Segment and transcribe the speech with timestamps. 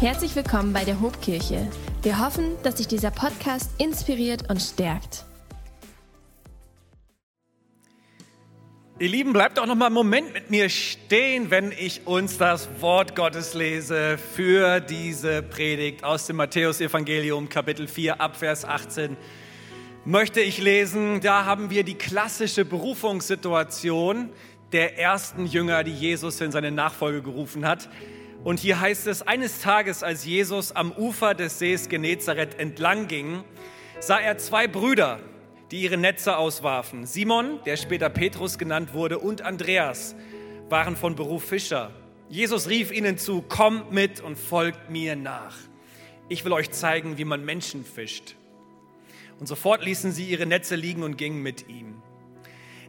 [0.00, 1.70] Herzlich willkommen bei der Hobkirche.
[2.02, 5.24] Wir hoffen, dass sich dieser Podcast inspiriert und stärkt.
[8.98, 12.68] Ihr Lieben, bleibt auch noch mal einen Moment mit mir stehen, wenn ich uns das
[12.80, 19.16] Wort Gottes lese für diese Predigt aus dem Matthäusevangelium Kapitel 4 Abvers 18.
[20.04, 24.30] Möchte ich lesen, da haben wir die klassische Berufungssituation
[24.72, 27.88] der ersten Jünger, die Jesus in seine Nachfolge gerufen hat.
[28.44, 33.42] Und hier heißt es, eines Tages, als Jesus am Ufer des Sees Genezareth entlang ging,
[34.00, 35.18] sah er zwei Brüder,
[35.70, 37.06] die ihre Netze auswarfen.
[37.06, 40.14] Simon, der später Petrus genannt wurde, und Andreas
[40.68, 41.90] waren von Beruf Fischer.
[42.28, 45.56] Jesus rief ihnen zu, kommt mit und folgt mir nach.
[46.28, 48.36] Ich will euch zeigen, wie man Menschen fischt.
[49.40, 51.94] Und sofort ließen sie ihre Netze liegen und gingen mit ihm.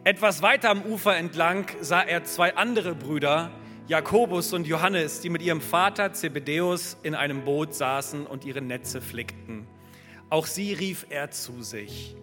[0.04, 3.52] Etwas weiter am Ufer entlang sah er zwei andere Brüder,
[3.88, 9.00] Jakobus und Johannes, die mit ihrem Vater Zebedeus in einem Boot saßen und ihre Netze
[9.00, 9.68] flickten.
[10.32, 12.16] Auch sie rief er zu sich.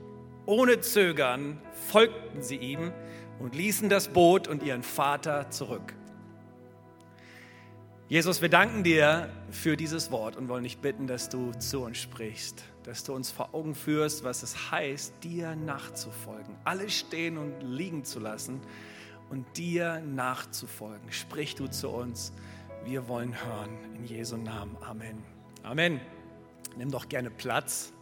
[0.45, 2.91] Ohne Zögern folgten sie ihm
[3.39, 5.95] und ließen das Boot und ihren Vater zurück.
[8.09, 11.99] Jesus, wir danken dir für dieses Wort und wollen dich bitten, dass du zu uns
[11.99, 17.61] sprichst, dass du uns vor Augen führst, was es heißt, dir nachzufolgen, alles stehen und
[17.63, 18.61] liegen zu lassen
[19.33, 21.11] und dir nachzufolgen.
[21.11, 22.35] Sprich du zu uns.
[22.85, 23.71] Wir wollen hören.
[23.97, 24.77] In Jesu Namen.
[24.83, 25.25] Amen.
[25.63, 26.03] Amen.
[26.77, 27.95] Nimm doch gerne Platz.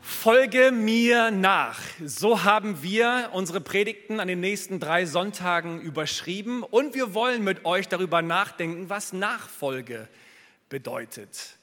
[0.00, 1.80] Folge mir nach.
[2.04, 7.64] So haben wir unsere Predigten an den nächsten drei Sonntagen überschrieben und wir wollen mit
[7.64, 10.08] euch darüber nachdenken, was Nachfolge
[10.68, 11.58] bedeutet.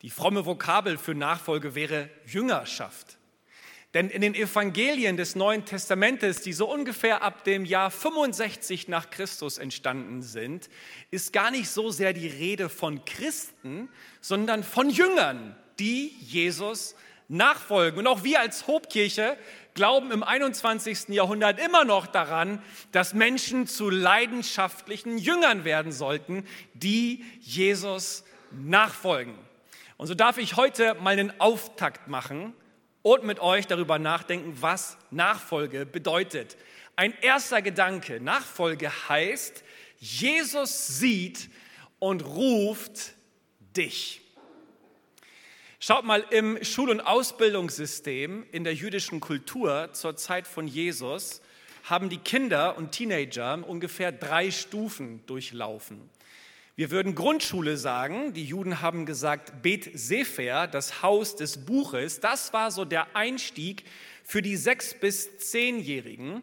[0.00, 3.15] Die fromme Vokabel für Nachfolge wäre Jüngerschaft.
[3.96, 9.08] Denn in den Evangelien des Neuen Testamentes, die so ungefähr ab dem Jahr 65 nach
[9.08, 10.68] Christus entstanden sind,
[11.10, 13.88] ist gar nicht so sehr die Rede von Christen,
[14.20, 16.94] sondern von Jüngern, die Jesus
[17.28, 17.98] nachfolgen.
[17.98, 19.38] Und auch wir als Hobkirche
[19.72, 21.08] glauben im 21.
[21.08, 22.62] Jahrhundert immer noch daran,
[22.92, 26.44] dass Menschen zu leidenschaftlichen Jüngern werden sollten,
[26.74, 29.36] die Jesus nachfolgen.
[29.96, 32.52] Und so darf ich heute mal einen Auftakt machen
[33.06, 36.56] und mit euch darüber nachdenken, was Nachfolge bedeutet.
[36.96, 39.62] Ein erster Gedanke, Nachfolge heißt,
[40.00, 41.48] Jesus sieht
[42.00, 43.12] und ruft
[43.76, 44.22] dich.
[45.78, 51.42] Schaut mal, im Schul- und Ausbildungssystem in der jüdischen Kultur zur Zeit von Jesus
[51.84, 56.10] haben die Kinder und Teenager ungefähr drei Stufen durchlaufen.
[56.78, 58.34] Wir würden Grundschule sagen.
[58.34, 62.20] Die Juden haben gesagt, Bet Sefer, das Haus des Buches.
[62.20, 63.84] Das war so der Einstieg
[64.22, 66.42] für die sechs bis zehnjährigen.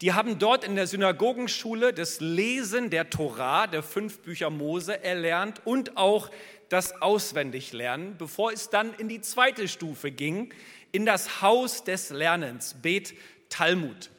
[0.00, 5.66] Die haben dort in der Synagogenschule das Lesen der Torah, der fünf Bücher Mose, erlernt
[5.66, 6.30] und auch
[6.68, 10.54] das Auswendiglernen, bevor es dann in die zweite Stufe ging,
[10.92, 13.14] in das Haus des Lernens, Bet
[13.48, 14.10] Talmud.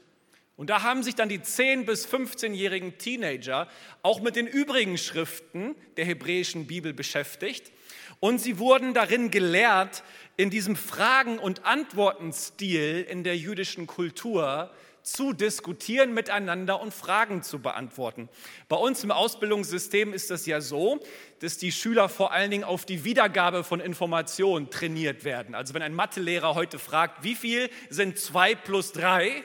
[0.55, 3.67] Und da haben sich dann die 10- bis 15-jährigen Teenager
[4.03, 7.71] auch mit den übrigen Schriften der hebräischen Bibel beschäftigt.
[8.19, 10.03] Und sie wurden darin gelehrt,
[10.37, 14.71] in diesem Fragen- und Antwortenstil in der jüdischen Kultur
[15.03, 18.29] zu diskutieren miteinander und Fragen zu beantworten.
[18.69, 20.99] Bei uns im Ausbildungssystem ist das ja so,
[21.39, 25.55] dass die Schüler vor allen Dingen auf die Wiedergabe von Informationen trainiert werden.
[25.55, 29.43] Also wenn ein Mathelehrer heute fragt, wie viel sind zwei plus drei,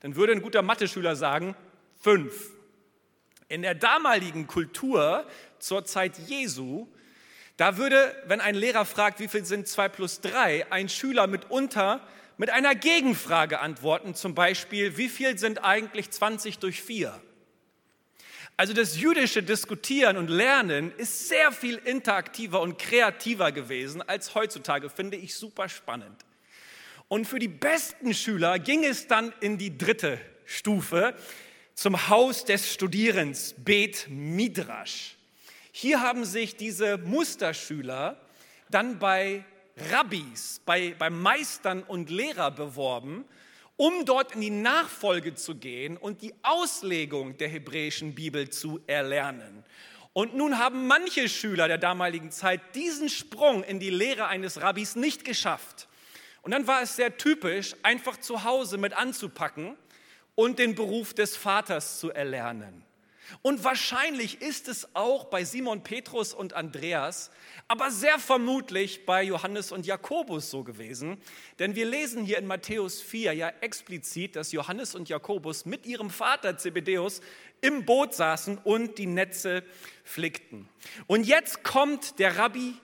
[0.00, 1.56] dann würde ein guter Mathe-Schüler sagen,
[2.00, 2.50] fünf.
[3.48, 5.26] In der damaligen Kultur
[5.58, 6.88] zur Zeit Jesu,
[7.56, 12.00] da würde, wenn ein Lehrer fragt, wie viel sind zwei plus drei, ein Schüler mitunter
[12.36, 17.18] mit einer Gegenfrage antworten, zum Beispiel, wie viel sind eigentlich 20 durch vier?
[18.58, 24.90] Also das jüdische Diskutieren und Lernen ist sehr viel interaktiver und kreativer gewesen als heutzutage,
[24.90, 26.25] finde ich super spannend.
[27.08, 31.14] Und für die besten Schüler ging es dann in die dritte Stufe
[31.74, 35.16] zum Haus des Studierens, Bet Midrash.
[35.70, 38.20] Hier haben sich diese Musterschüler
[38.70, 39.44] dann bei
[39.92, 43.24] Rabbis, bei, bei Meistern und Lehrer beworben,
[43.76, 49.64] um dort in die Nachfolge zu gehen und die Auslegung der hebräischen Bibel zu erlernen.
[50.14, 54.96] Und nun haben manche Schüler der damaligen Zeit diesen Sprung in die Lehre eines Rabbis
[54.96, 55.88] nicht geschafft.
[56.46, 59.76] Und dann war es sehr typisch, einfach zu Hause mit anzupacken
[60.36, 62.84] und den Beruf des Vaters zu erlernen.
[63.42, 67.32] Und wahrscheinlich ist es auch bei Simon Petrus und Andreas,
[67.66, 71.20] aber sehr vermutlich bei Johannes und Jakobus so gewesen.
[71.58, 76.10] Denn wir lesen hier in Matthäus 4 ja explizit, dass Johannes und Jakobus mit ihrem
[76.10, 77.22] Vater Zebedeus
[77.60, 79.64] im Boot saßen und die Netze
[80.04, 80.68] flickten.
[81.08, 82.76] Und jetzt kommt der Rabbi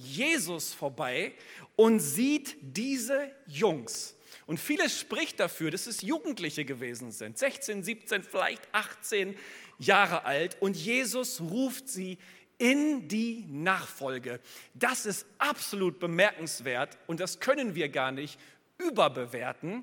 [0.00, 1.32] Jesus vorbei
[1.76, 4.16] und sieht diese Jungs.
[4.46, 9.36] Und vieles spricht dafür, dass es Jugendliche gewesen sind, 16, 17, vielleicht 18
[9.78, 10.56] Jahre alt.
[10.60, 12.18] Und Jesus ruft sie
[12.58, 14.40] in die Nachfolge.
[14.74, 18.38] Das ist absolut bemerkenswert und das können wir gar nicht
[18.78, 19.82] überbewerten.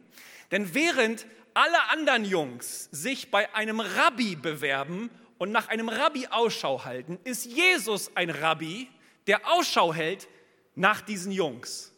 [0.52, 5.10] Denn während alle anderen Jungs sich bei einem Rabbi bewerben
[5.40, 8.88] und nach einem Rabbi Ausschau halten, ist Jesus ein Rabbi,
[9.28, 10.28] der Ausschau hält
[10.76, 11.94] nach diesen Jungs.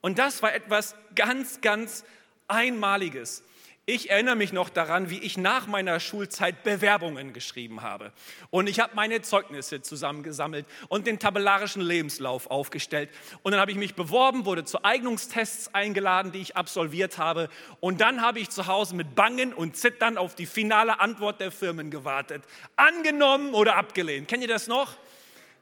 [0.00, 2.04] Und das war etwas ganz, ganz
[2.48, 3.44] Einmaliges.
[3.84, 8.12] Ich erinnere mich noch daran, wie ich nach meiner Schulzeit Bewerbungen geschrieben habe.
[8.50, 13.10] Und ich habe meine Zeugnisse zusammengesammelt und den tabellarischen Lebenslauf aufgestellt.
[13.42, 17.48] Und dann habe ich mich beworben, wurde zu Eignungstests eingeladen, die ich absolviert habe.
[17.80, 21.50] Und dann habe ich zu Hause mit Bangen und Zittern auf die finale Antwort der
[21.50, 22.44] Firmen gewartet.
[22.76, 24.28] Angenommen oder abgelehnt.
[24.28, 24.96] Kennt ihr das noch?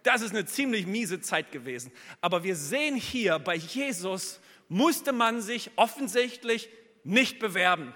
[0.03, 1.93] Das ist eine ziemlich miese Zeit gewesen.
[2.21, 6.69] Aber wir sehen hier, bei Jesus musste man sich offensichtlich
[7.05, 7.95] nicht bewerben.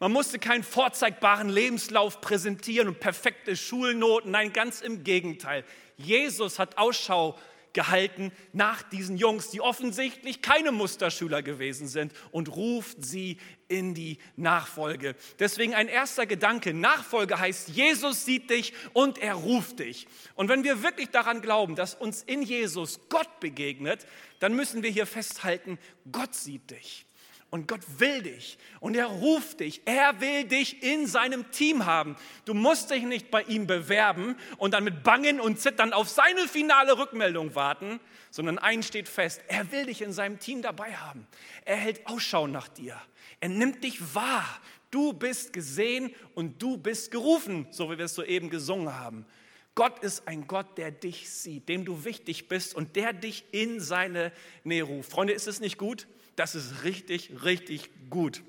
[0.00, 4.30] Man musste keinen vorzeigbaren Lebenslauf präsentieren und perfekte Schulnoten.
[4.30, 5.64] Nein, ganz im Gegenteil.
[5.98, 7.38] Jesus hat Ausschau
[7.72, 13.38] gehalten nach diesen Jungs, die offensichtlich keine Musterschüler gewesen sind und ruft sie
[13.68, 15.14] in die Nachfolge.
[15.38, 20.06] Deswegen ein erster Gedanke, Nachfolge heißt, Jesus sieht dich und er ruft dich.
[20.34, 24.06] Und wenn wir wirklich daran glauben, dass uns in Jesus Gott begegnet,
[24.40, 25.78] dann müssen wir hier festhalten,
[26.10, 27.06] Gott sieht dich.
[27.50, 29.82] Und Gott will dich und er ruft dich.
[29.84, 32.16] Er will dich in seinem Team haben.
[32.44, 36.46] Du musst dich nicht bei ihm bewerben und dann mit Bangen und Zittern auf seine
[36.46, 37.98] finale Rückmeldung warten,
[38.30, 41.26] sondern eins steht fest, er will dich in seinem Team dabei haben.
[41.64, 42.96] Er hält Ausschau nach dir.
[43.40, 44.46] Er nimmt dich wahr.
[44.92, 49.26] Du bist gesehen und du bist gerufen, so wie wir es soeben gesungen haben.
[49.74, 53.80] Gott ist ein Gott, der dich sieht, dem du wichtig bist und der dich in
[53.80, 54.32] seine
[54.64, 55.10] Nähe ruft.
[55.10, 56.06] Freunde, ist es nicht gut?
[56.36, 58.42] Das ist richtig, richtig gut.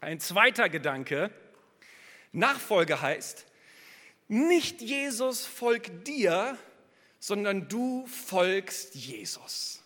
[0.00, 1.30] Ein zweiter Gedanke,
[2.32, 3.46] Nachfolge heißt,
[4.28, 6.56] nicht Jesus folgt dir,
[7.18, 9.82] sondern du folgst Jesus.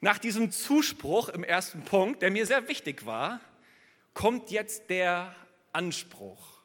[0.00, 3.40] Nach diesem Zuspruch im ersten Punkt, der mir sehr wichtig war,
[4.14, 5.34] kommt jetzt der
[5.72, 6.60] Anspruch.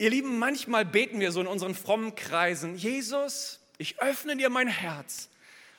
[0.00, 4.68] Ihr Lieben, manchmal beten wir so in unseren frommen Kreisen, Jesus, ich öffne dir mein
[4.68, 5.28] Herz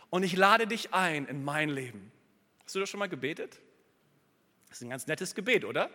[0.10, 2.12] und ich lade dich ein in mein Leben.
[2.66, 3.60] Hast du das schon mal gebetet?
[4.68, 5.90] Das ist ein ganz nettes Gebet, oder?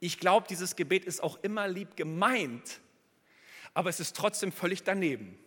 [0.00, 2.80] Ich glaube, dieses Gebet ist auch immer lieb gemeint,
[3.74, 5.38] aber es ist trotzdem völlig daneben.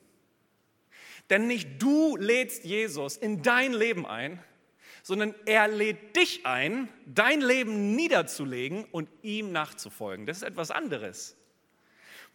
[1.32, 4.42] Denn nicht du lädst Jesus in dein Leben ein,
[5.02, 10.28] sondern er lädt dich ein, dein Leben niederzulegen und ihm nachzufolgen.
[10.28, 11.36] Das ist etwas anderes.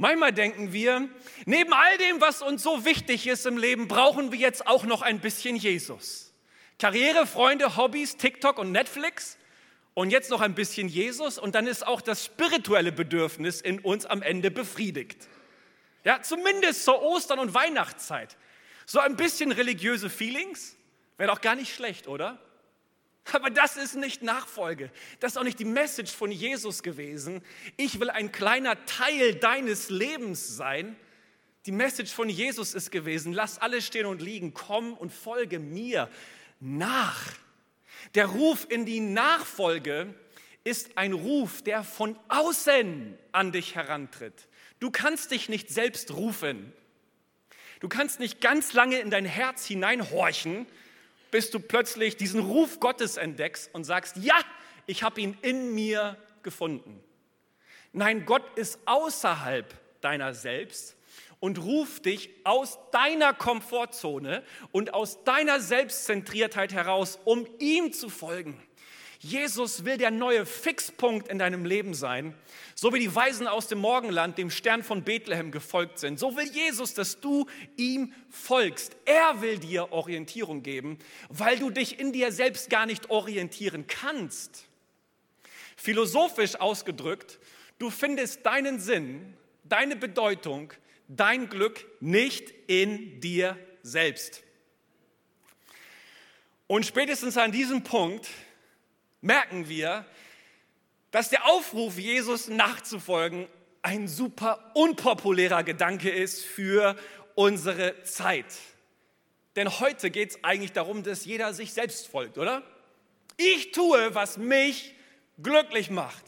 [0.00, 1.10] Manchmal denken wir,
[1.44, 5.02] neben all dem, was uns so wichtig ist im Leben, brauchen wir jetzt auch noch
[5.02, 6.32] ein bisschen Jesus.
[6.78, 9.36] Karriere, Freunde, Hobbys, TikTok und Netflix
[9.92, 14.06] und jetzt noch ein bisschen Jesus und dann ist auch das spirituelle Bedürfnis in uns
[14.06, 15.28] am Ende befriedigt.
[16.02, 18.38] Ja, zumindest zur Ostern- und Weihnachtszeit.
[18.86, 20.76] So ein bisschen religiöse Feelings
[21.18, 22.38] wäre doch gar nicht schlecht, oder?
[23.32, 24.90] Aber das ist nicht Nachfolge.
[25.20, 27.42] Das ist auch nicht die Message von Jesus gewesen.
[27.76, 30.96] Ich will ein kleiner Teil deines Lebens sein.
[31.66, 36.08] Die Message von Jesus ist gewesen, lass alles stehen und liegen, komm und folge mir
[36.58, 37.20] nach.
[38.14, 40.14] Der Ruf in die Nachfolge
[40.64, 44.48] ist ein Ruf, der von außen an dich herantritt.
[44.78, 46.72] Du kannst dich nicht selbst rufen.
[47.80, 50.66] Du kannst nicht ganz lange in dein Herz hineinhorchen,
[51.30, 54.38] bis du plötzlich diesen Ruf Gottes entdeckst und sagst, ja,
[54.86, 57.02] ich habe ihn in mir gefunden.
[57.92, 60.96] Nein, Gott ist außerhalb deiner selbst
[61.40, 68.62] und ruft dich aus deiner Komfortzone und aus deiner Selbstzentriertheit heraus, um ihm zu folgen.
[69.22, 72.34] Jesus will der neue Fixpunkt in deinem Leben sein,
[72.74, 76.18] so wie die Weisen aus dem Morgenland dem Stern von Bethlehem gefolgt sind.
[76.18, 77.46] So will Jesus, dass du
[77.76, 78.96] ihm folgst.
[79.04, 80.98] Er will dir Orientierung geben,
[81.28, 84.66] weil du dich in dir selbst gar nicht orientieren kannst.
[85.76, 87.38] Philosophisch ausgedrückt,
[87.78, 89.34] du findest deinen Sinn,
[89.64, 90.72] deine Bedeutung
[91.10, 94.42] dein Glück nicht in dir selbst.
[96.66, 98.28] Und spätestens an diesem Punkt
[99.20, 100.04] merken wir,
[101.10, 103.48] dass der Aufruf, Jesus nachzufolgen,
[103.82, 106.96] ein super unpopulärer Gedanke ist für
[107.34, 108.46] unsere Zeit.
[109.56, 112.62] Denn heute geht es eigentlich darum, dass jeder sich selbst folgt, oder?
[113.36, 114.94] Ich tue, was mich
[115.42, 116.24] glücklich macht.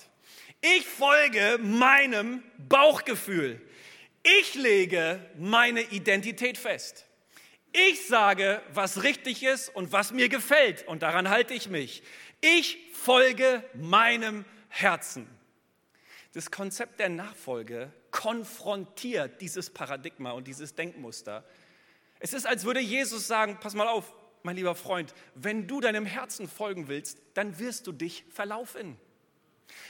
[0.61, 3.61] Ich folge meinem Bauchgefühl.
[4.23, 7.07] Ich lege meine Identität fest.
[7.73, 12.03] Ich sage, was richtig ist und was mir gefällt und daran halte ich mich.
[12.45, 15.29] Ich folge meinem Herzen.
[16.33, 21.45] Das Konzept der Nachfolge konfrontiert dieses Paradigma und dieses Denkmuster.
[22.19, 26.05] Es ist, als würde Jesus sagen, pass mal auf, mein lieber Freund, wenn du deinem
[26.05, 28.97] Herzen folgen willst, dann wirst du dich verlaufen.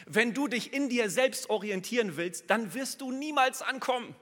[0.04, 4.14] Wenn du dich in dir selbst orientieren willst, dann wirst du niemals ankommen.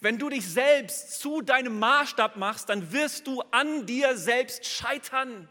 [0.00, 5.48] Wenn du dich selbst zu deinem Maßstab machst, dann wirst du an dir selbst scheitern.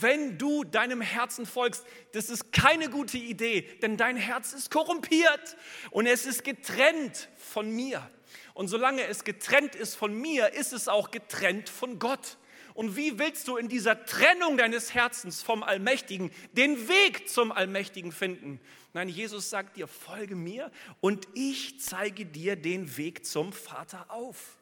[0.00, 5.56] Wenn du deinem Herzen folgst, das ist keine gute Idee, denn dein Herz ist korrumpiert
[5.90, 8.08] und es ist getrennt von mir.
[8.54, 12.38] Und solange es getrennt ist von mir, ist es auch getrennt von Gott.
[12.74, 18.12] Und wie willst du in dieser Trennung deines Herzens vom Allmächtigen den Weg zum Allmächtigen
[18.12, 18.60] finden?
[18.92, 24.56] Nein, Jesus sagt dir, folge mir und ich zeige dir den Weg zum Vater auf.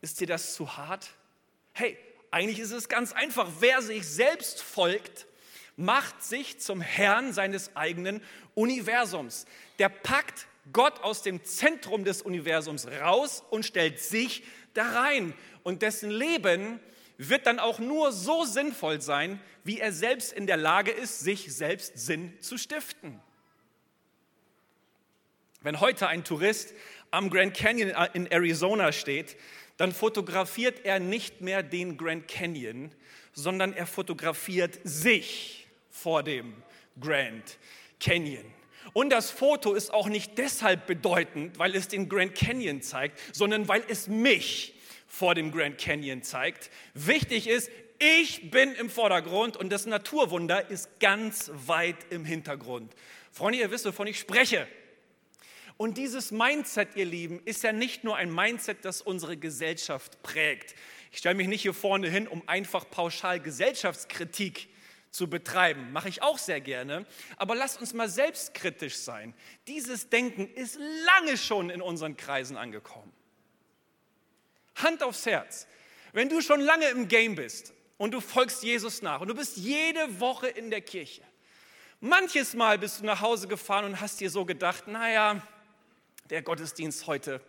[0.00, 1.10] Ist dir das zu hart?
[1.72, 1.96] Hey,
[2.30, 3.48] eigentlich ist es ganz einfach.
[3.60, 5.26] Wer sich selbst folgt,
[5.76, 8.22] macht sich zum Herrn seines eigenen
[8.54, 9.46] Universums.
[9.78, 14.42] Der packt Gott aus dem Zentrum des Universums raus und stellt sich
[14.74, 15.34] da rein.
[15.62, 16.80] Und dessen Leben
[17.16, 21.54] wird dann auch nur so sinnvoll sein, wie er selbst in der Lage ist, sich
[21.54, 23.20] selbst Sinn zu stiften.
[25.60, 26.72] Wenn heute ein Tourist
[27.10, 29.36] am Grand Canyon in Arizona steht,
[29.78, 32.90] dann fotografiert er nicht mehr den Grand Canyon,
[33.32, 36.54] sondern er fotografiert sich vor dem
[37.00, 37.58] Grand
[38.00, 38.44] Canyon.
[38.92, 43.68] Und das Foto ist auch nicht deshalb bedeutend, weil es den Grand Canyon zeigt, sondern
[43.68, 44.74] weil es mich
[45.06, 46.70] vor dem Grand Canyon zeigt.
[46.94, 52.92] Wichtig ist, ich bin im Vordergrund und das Naturwunder ist ganz weit im Hintergrund.
[53.32, 54.66] Freunde, ihr wisst, wovon ich spreche.
[55.78, 60.74] Und dieses Mindset, ihr Lieben, ist ja nicht nur ein Mindset, das unsere Gesellschaft prägt.
[61.12, 64.68] Ich stelle mich nicht hier vorne hin, um einfach pauschal Gesellschaftskritik
[65.12, 65.92] zu betreiben.
[65.92, 67.06] Mache ich auch sehr gerne.
[67.36, 69.34] Aber lasst uns mal selbstkritisch sein.
[69.68, 73.12] Dieses Denken ist lange schon in unseren Kreisen angekommen.
[74.74, 75.68] Hand aufs Herz.
[76.12, 79.56] Wenn du schon lange im Game bist und du folgst Jesus nach und du bist
[79.56, 81.22] jede Woche in der Kirche,
[82.00, 85.40] manches Mal bist du nach Hause gefahren und hast dir so gedacht, naja,
[86.30, 87.40] der Gottesdienst heute,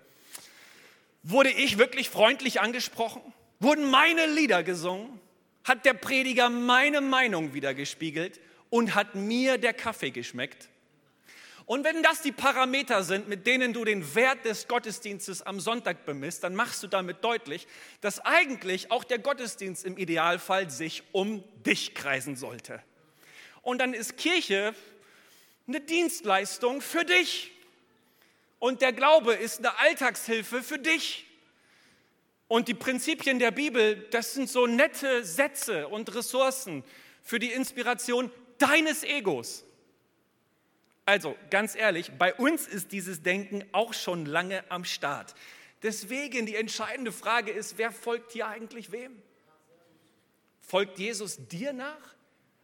[1.24, 3.22] wurde ich wirklich freundlich angesprochen?
[3.60, 5.20] Wurden meine Lieder gesungen?
[5.64, 10.70] Hat der Prediger meine Meinung wiedergespiegelt und hat mir der Kaffee geschmeckt?
[11.66, 16.04] Und wenn das die Parameter sind, mit denen du den Wert des Gottesdienstes am Sonntag
[16.04, 17.68] bemisst, dann machst du damit deutlich,
[18.02, 22.82] dass eigentlich auch der Gottesdienst im Idealfall sich um dich kreisen sollte.
[23.62, 24.74] Und dann ist Kirche
[25.68, 27.52] eine Dienstleistung für dich.
[28.60, 31.26] Und der Glaube ist eine Alltagshilfe für dich.
[32.48, 36.84] Und die Prinzipien der Bibel, das sind so nette Sätze und Ressourcen
[37.22, 39.64] für die Inspiration deines Egos.
[41.06, 45.34] Also ganz ehrlich, bei uns ist dieses Denken auch schon lange am Start.
[45.82, 49.22] Deswegen die entscheidende Frage ist, wer folgt hier eigentlich wem?
[50.62, 52.16] Folgt Jesus dir nach?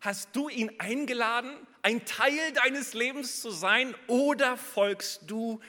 [0.02, 5.60] Hast du ihn eingeladen, ein Teil deines Lebens zu sein oder folgst du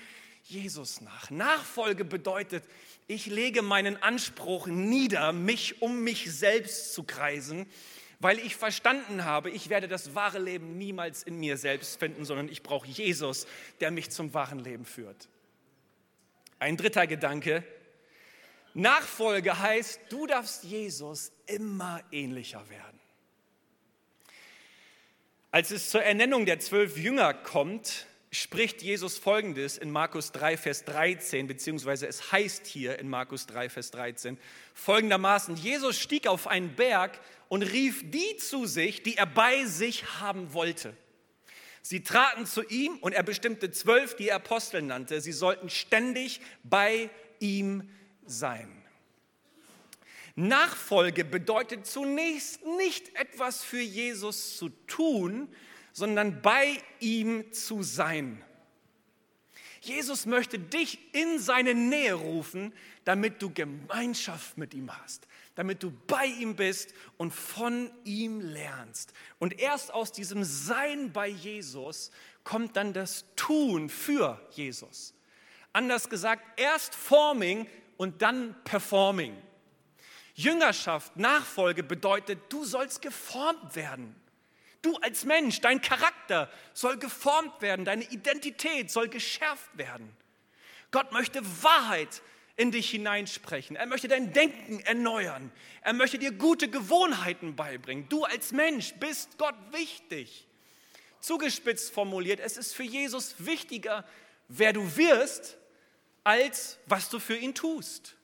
[0.49, 1.31] Jesus nach?
[1.31, 2.65] Nachfolge bedeutet,
[3.07, 7.67] ich lege meinen Anspruch nieder, mich um mich selbst zu kreisen
[8.19, 12.49] weil ich verstanden habe, ich werde das wahre Leben niemals in mir selbst finden, sondern
[12.49, 13.47] ich brauche Jesus,
[13.81, 15.29] der mich zum wahren Leben führt.
[16.59, 17.63] Ein dritter Gedanke.
[18.73, 23.01] Nachfolge heißt, du darfst Jesus immer ähnlicher werden.
[25.51, 28.07] Als es zur Ernennung der zwölf Jünger kommt,
[28.41, 33.69] spricht Jesus Folgendes in Markus 3, Vers 13, beziehungsweise es heißt hier in Markus 3,
[33.69, 34.39] Vers 13
[34.75, 40.21] folgendermaßen, Jesus stieg auf einen Berg und rief die zu sich, die er bei sich
[40.21, 40.97] haben wollte.
[41.83, 45.21] Sie traten zu ihm und er bestimmte zwölf, die er Apostel nannte.
[45.21, 47.89] Sie sollten ständig bei ihm
[48.27, 48.83] sein.
[50.35, 55.49] Nachfolge bedeutet zunächst nicht etwas für Jesus zu tun,
[55.97, 58.45] sondern bei ihm zu sein.
[59.81, 62.75] Jesus möchte dich in seine Nähe rufen,
[63.05, 69.15] damit du Gemeinschaft mit ihm hast, damit du bei ihm bist und von ihm lernst.
[69.39, 72.11] Und erst aus diesem Sein bei Jesus
[72.45, 75.15] kommt dann das Tun für Jesus.
[75.73, 79.35] Anders gesagt, erst Forming und dann Performing.
[80.35, 84.15] Jüngerschaft, Nachfolge bedeutet, du sollst geformt werden.
[84.87, 90.17] Du als Mensch, dein Charakter soll geformt werden, deine Identität soll geschärft werden.
[90.93, 92.23] Gott möchte Wahrheit
[92.55, 93.75] in dich hineinsprechen.
[93.75, 95.51] Er möchte dein Denken erneuern.
[95.81, 98.09] Er möchte dir gute Gewohnheiten beibringen.
[98.09, 100.47] Du als Mensch bist Gott wichtig.
[101.19, 104.05] Zugespitzt formuliert, es ist für Jesus wichtiger,
[104.47, 105.59] wer du wirst,
[106.23, 108.15] als was du für ihn tust.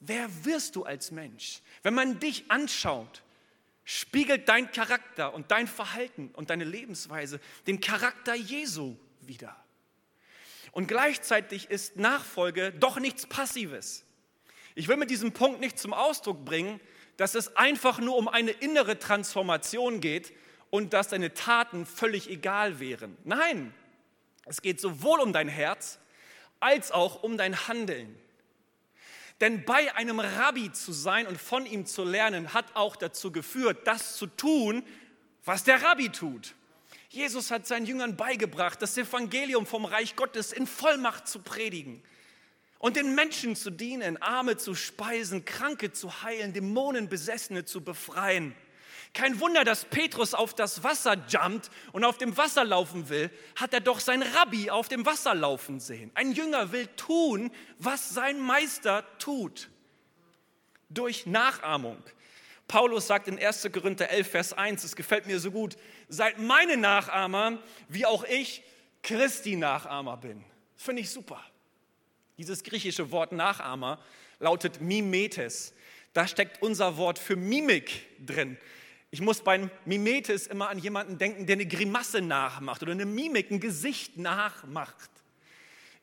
[0.00, 1.62] Wer wirst du als Mensch?
[1.82, 3.22] Wenn man dich anschaut,
[3.86, 9.56] spiegelt dein Charakter und dein Verhalten und deine Lebensweise den Charakter Jesu wider.
[10.72, 14.04] Und gleichzeitig ist Nachfolge doch nichts Passives.
[14.74, 16.80] Ich will mit diesem Punkt nicht zum Ausdruck bringen,
[17.16, 20.34] dass es einfach nur um eine innere Transformation geht
[20.68, 23.16] und dass deine Taten völlig egal wären.
[23.24, 23.72] Nein,
[24.46, 26.00] es geht sowohl um dein Herz
[26.58, 28.18] als auch um dein Handeln.
[29.40, 33.86] Denn bei einem Rabbi zu sein und von ihm zu lernen, hat auch dazu geführt,
[33.86, 34.82] das zu tun,
[35.44, 36.54] was der Rabbi tut.
[37.10, 42.02] Jesus hat seinen Jüngern beigebracht, das Evangelium vom Reich Gottes in Vollmacht zu predigen
[42.78, 48.54] und den Menschen zu dienen, Arme zu speisen, Kranke zu heilen, Dämonenbesessene zu befreien.
[49.16, 53.72] Kein Wunder, dass Petrus auf das Wasser jumpt und auf dem Wasser laufen will, hat
[53.72, 56.10] er doch sein Rabbi auf dem Wasser laufen sehen.
[56.12, 59.70] Ein Jünger will tun, was sein Meister tut.
[60.90, 61.96] Durch Nachahmung.
[62.68, 63.70] Paulus sagt in 1.
[63.72, 65.78] Korinther 11, Vers 1, es gefällt mir so gut,
[66.10, 67.58] seid meine Nachahmer,
[67.88, 68.64] wie auch ich
[69.02, 70.44] Christi Nachahmer bin.
[70.76, 71.42] Finde ich super.
[72.36, 73.98] Dieses griechische Wort Nachahmer
[74.40, 75.72] lautet Mimetes.
[76.12, 78.58] Da steckt unser Wort für Mimik drin.
[79.16, 83.50] Ich muss beim Mimetis immer an jemanden denken, der eine Grimasse nachmacht oder eine Mimik,
[83.50, 85.08] ein Gesicht nachmacht.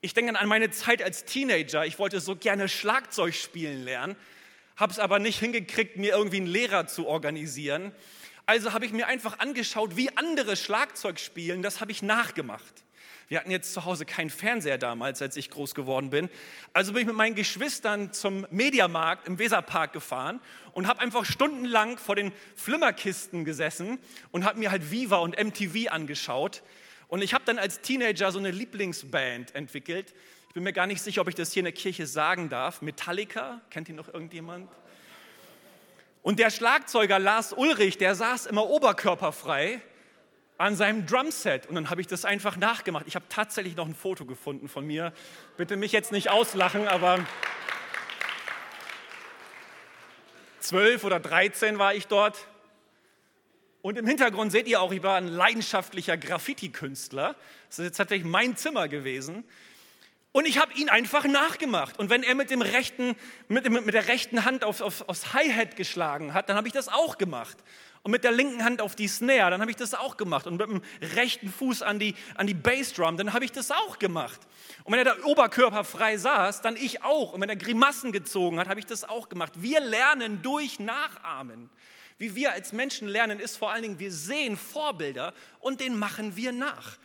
[0.01, 1.86] Ich denke an meine Zeit als Teenager.
[1.86, 4.15] Ich wollte so gerne Schlagzeug spielen lernen,
[4.77, 7.91] habe es aber nicht hingekriegt, mir irgendwie einen Lehrer zu organisieren.
[8.48, 11.62] Also habe ich mir einfach angeschaut, wie andere Schlagzeug spielen.
[11.62, 12.83] Das habe ich nachgemacht.
[13.30, 16.30] Wir hatten jetzt zu Hause keinen Fernseher damals, als ich groß geworden bin.
[16.74, 20.39] Also bin ich mit meinen Geschwistern zum Mediamarkt im Weserpark gefahren
[20.74, 24.00] und habe einfach stundenlang vor den Flimmerkisten gesessen
[24.32, 26.63] und habe mir halt Viva und MTV angeschaut.
[27.08, 30.13] Und ich habe dann als Teenager so eine Lieblingsband entwickelt.
[30.47, 32.82] Ich bin mir gar nicht sicher, ob ich das hier in der Kirche sagen darf.
[32.82, 34.69] Metallica, kennt ihr noch irgendjemand?
[36.21, 39.82] Und der Schlagzeuger Lars Ulrich, der saß immer oberkörperfrei
[40.58, 43.08] an seinem Drumset und dann habe ich das einfach nachgemacht.
[43.08, 45.13] Ich habe tatsächlich noch ein Foto gefunden von mir.
[45.58, 47.26] Bitte mich jetzt nicht auslachen, aber
[50.60, 52.48] zwölf oder dreizehn war ich dort.
[53.82, 57.36] Und im Hintergrund seht ihr auch, ich war ein leidenschaftlicher Graffiti-Künstler.
[57.68, 59.44] Das ist jetzt tatsächlich mein Zimmer gewesen.
[60.34, 61.98] Und ich habe ihn einfach nachgemacht.
[62.00, 63.15] Und wenn er mit, dem rechten,
[63.48, 66.89] mit, mit der rechten Hand auf, auf, aufs Hi-Hat geschlagen hat, dann habe ich das
[66.89, 67.58] auch gemacht
[68.04, 70.46] und mit der linken Hand auf die Snare, dann habe ich das auch gemacht.
[70.46, 70.82] Und mit dem
[71.15, 74.41] rechten Fuß an die, an die Bassdrum, dann habe ich das auch gemacht.
[74.84, 77.32] Und wenn er da oberkörperfrei saß, dann ich auch.
[77.32, 79.54] Und wenn er Grimassen gezogen hat, habe ich das auch gemacht.
[79.56, 81.69] Wir lernen durch Nachahmen.
[82.17, 86.36] Wie wir als Menschen lernen, ist vor allen Dingen, wir sehen Vorbilder und den machen
[86.36, 86.98] wir nach.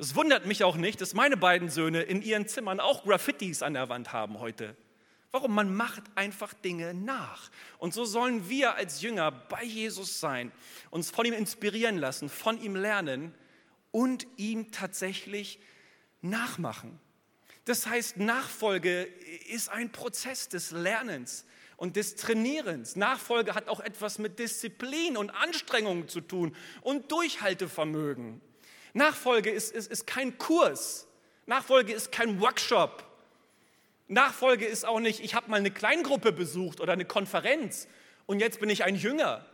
[0.00, 3.74] Es wundert mich auch nicht, dass meine beiden Söhne in ihren Zimmern auch Graffitis an
[3.74, 4.74] der Wand haben heute.
[5.30, 5.54] Warum?
[5.54, 7.50] Man macht einfach Dinge nach.
[7.76, 10.52] Und so sollen wir als Jünger bei Jesus sein,
[10.88, 13.34] uns von ihm inspirieren lassen, von ihm lernen
[13.90, 15.60] und ihm tatsächlich
[16.22, 16.98] nachmachen.
[17.66, 19.02] Das heißt, Nachfolge
[19.50, 21.44] ist ein Prozess des Lernens
[21.76, 22.96] und des Trainierens.
[22.96, 28.40] Nachfolge hat auch etwas mit Disziplin und Anstrengung zu tun und Durchhaltevermögen.
[28.92, 31.06] Nachfolge ist, ist, ist kein Kurs.
[31.46, 33.04] Nachfolge ist kein Workshop.
[34.08, 37.86] Nachfolge ist auch nicht, ich habe mal eine Kleingruppe besucht oder eine Konferenz
[38.26, 39.44] und jetzt bin ich ein Jünger.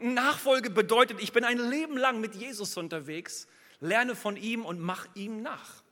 [0.00, 3.46] Nachfolge bedeutet, ich bin ein Leben lang mit Jesus unterwegs,
[3.80, 5.82] lerne von ihm und mach ihm nach.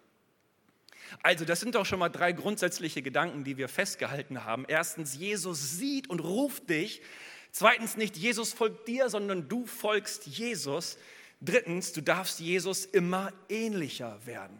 [1.22, 4.64] Also, das sind doch schon mal drei grundsätzliche Gedanken, die wir festgehalten haben.
[4.66, 7.03] Erstens, Jesus sieht und ruft dich.
[7.50, 10.98] Zweitens, nicht Jesus folgt dir, sondern du folgst Jesus.
[11.44, 14.57] Drittens, du darfst Jesus immer ähnlicher werden.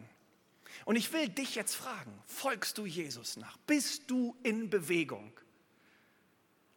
[0.85, 3.57] Und ich will dich jetzt fragen, folgst du Jesus nach?
[3.65, 5.31] Bist du in Bewegung?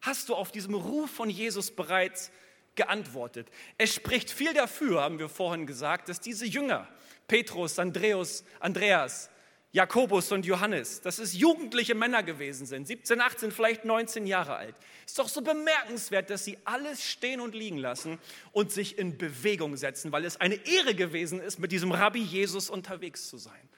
[0.01, 2.31] Hast du auf diesem Ruf von Jesus bereits
[2.75, 3.49] geantwortet?
[3.77, 6.89] Es spricht viel dafür, haben wir vorhin gesagt, dass diese Jünger,
[7.27, 9.29] Petrus, Andreas, Andreas,
[9.73, 14.75] Jakobus und Johannes, dass es jugendliche Männer gewesen sind, 17, 18, vielleicht 19 Jahre alt.
[15.05, 18.19] Ist doch so bemerkenswert, dass sie alles stehen und liegen lassen
[18.53, 22.71] und sich in Bewegung setzen, weil es eine Ehre gewesen ist, mit diesem Rabbi Jesus
[22.71, 23.69] unterwegs zu sein.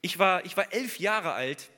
[0.00, 1.70] Ich war, ich war elf Jahre alt,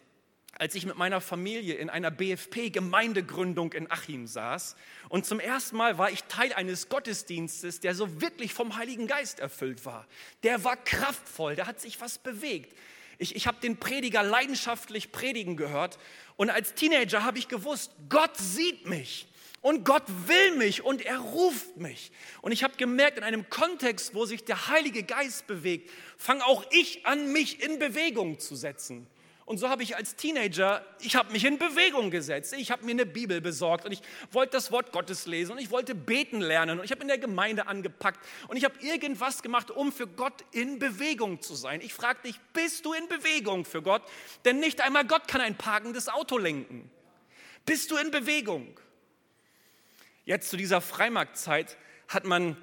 [0.59, 4.76] als ich mit meiner Familie in einer BFP-Gemeindegründung in Achim saß.
[5.09, 9.40] Und zum ersten Mal war ich Teil eines Gottesdienstes, der so wirklich vom Heiligen Geist
[9.40, 10.07] erfüllt war.
[10.42, 12.76] Der war kraftvoll, da hat sich was bewegt.
[13.18, 15.98] Ich, ich habe den Prediger leidenschaftlich predigen gehört
[16.37, 19.26] und als Teenager habe ich gewusst, Gott sieht mich
[19.62, 22.12] und Gott will mich und er ruft mich.
[22.40, 26.64] Und ich habe gemerkt, in einem Kontext, wo sich der Heilige Geist bewegt, fange auch
[26.70, 29.07] ich an, mich in Bewegung zu setzen.
[29.46, 32.52] Und so habe ich als Teenager, ich habe mich in Bewegung gesetzt.
[32.59, 35.70] Ich habe mir eine Bibel besorgt und ich wollte das Wort Gottes lesen und ich
[35.70, 39.70] wollte beten lernen und ich habe in der Gemeinde angepackt und ich habe irgendwas gemacht,
[39.70, 41.80] um für Gott in Bewegung zu sein.
[41.80, 44.02] Ich frage dich, bist du in Bewegung für Gott?
[44.44, 46.90] Denn nicht einmal Gott kann ein parkendes Auto lenken.
[47.64, 48.80] Bist du in Bewegung?
[50.24, 51.76] Jetzt zu dieser Freimarktzeit
[52.09, 52.56] hat man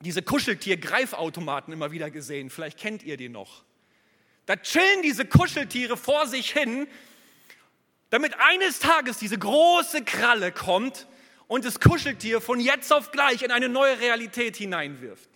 [0.00, 2.50] diese Kuscheltier-Greifautomaten immer wieder gesehen.
[2.50, 3.62] Vielleicht kennt ihr die noch.
[4.46, 6.86] Da chillen diese Kuscheltiere vor sich hin,
[8.10, 11.06] damit eines Tages diese große Kralle kommt
[11.46, 15.28] und das Kuscheltier von jetzt auf gleich in eine neue Realität hineinwirft.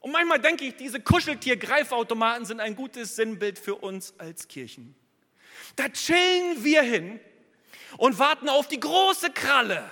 [0.00, 4.96] Und manchmal denke ich, diese Kuscheltier-Greifautomaten sind ein gutes Sinnbild für uns als Kirchen.
[5.76, 7.20] Da chillen wir hin
[7.98, 9.88] und warten auf die große Kralle,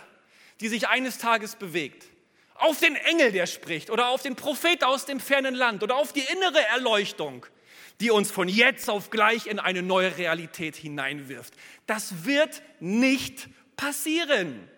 [0.61, 2.07] die sich eines Tages bewegt.
[2.55, 6.13] Auf den Engel, der spricht, oder auf den Prophet aus dem fernen Land, oder auf
[6.13, 7.47] die innere Erleuchtung
[8.01, 11.55] die uns von jetzt auf gleich in eine neue Realität hineinwirft.
[11.87, 14.69] Das wird nicht passieren.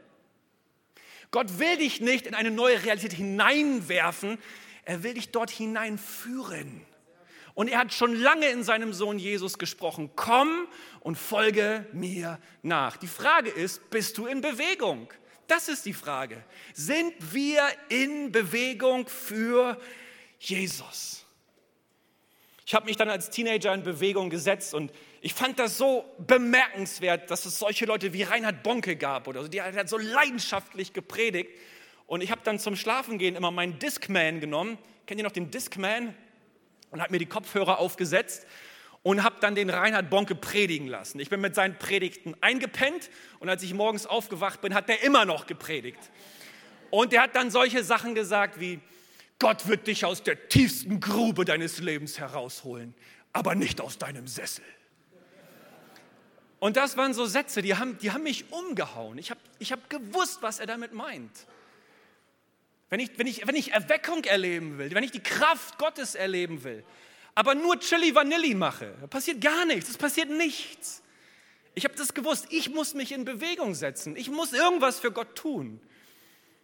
[1.30, 4.38] Gott will dich nicht in eine neue Realität hineinwerfen,
[4.84, 6.84] er will dich dort hineinführen.
[7.54, 10.66] Und er hat schon lange in seinem Sohn Jesus gesprochen, komm
[11.00, 12.96] und folge mir nach.
[12.96, 15.12] Die Frage ist, bist du in Bewegung?
[15.46, 16.42] Das ist die Frage.
[16.72, 19.78] Sind wir in Bewegung für
[20.38, 21.26] Jesus?
[22.64, 27.30] Ich habe mich dann als Teenager in Bewegung gesetzt und ich fand das so bemerkenswert,
[27.30, 29.48] dass es solche Leute wie Reinhard Bonke gab oder so.
[29.48, 31.50] Die hat so leidenschaftlich gepredigt.
[32.06, 34.78] Und ich habe dann zum Schlafengehen immer meinen Discman genommen.
[35.06, 36.14] Kennt ihr noch den Discman?
[36.90, 38.46] Und habe mir die Kopfhörer aufgesetzt
[39.02, 41.18] und habe dann den Reinhard Bonke predigen lassen.
[41.20, 45.24] Ich bin mit seinen Predigten eingepennt und als ich morgens aufgewacht bin, hat er immer
[45.24, 45.98] noch gepredigt.
[46.90, 48.80] Und er hat dann solche Sachen gesagt wie,
[49.42, 52.94] Gott wird dich aus der tiefsten Grube deines Lebens herausholen,
[53.32, 54.62] aber nicht aus deinem Sessel.
[56.60, 59.18] Und das waren so Sätze, die haben, die haben mich umgehauen.
[59.18, 61.32] Ich habe ich hab gewusst, was er damit meint.
[62.88, 66.62] Wenn ich, wenn, ich, wenn ich Erweckung erleben will, wenn ich die Kraft Gottes erleben
[66.62, 66.84] will,
[67.34, 71.02] aber nur Chili Vanilli mache, passiert gar nichts, es passiert nichts.
[71.74, 75.34] Ich habe das gewusst, ich muss mich in Bewegung setzen, ich muss irgendwas für Gott
[75.34, 75.80] tun.